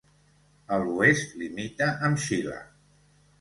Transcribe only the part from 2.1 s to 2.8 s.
Xile.